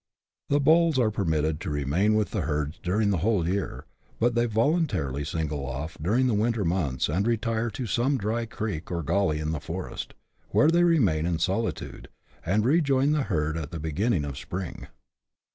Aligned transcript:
The 0.49 0.59
bulls 0.59 0.97
are 0.97 1.11
permitted 1.11 1.59
to 1.59 1.69
remain 1.69 2.15
with 2.15 2.31
the 2.31 2.41
herds 2.41 2.79
during 2.81 3.11
the 3.11 3.19
whole 3.19 3.47
year, 3.47 3.85
but 4.19 4.33
they 4.33 4.47
voluntarily 4.47 5.23
single 5.23 5.63
off 5.63 5.95
during 6.01 6.25
the 6.25 6.33
winter 6.33 6.65
months, 6.65 7.07
and 7.07 7.27
retire 7.27 7.69
to 7.69 7.85
some 7.85 8.17
dry 8.17 8.47
creek, 8.47 8.89
or" 8.89 9.03
gully," 9.03 9.37
in 9.39 9.51
the 9.51 9.59
forest, 9.59 10.15
where 10.49 10.69
they 10.69 10.83
remain 10.83 11.27
in 11.27 11.37
solitude, 11.37 12.07
and 12.43 12.65
rejoin 12.65 13.11
the 13.11 13.21
herd 13.29 13.55
at 13.57 13.69
the 13.69 13.79
beginning 13.79 14.25
of 14.25 14.39
spring. 14.39 14.87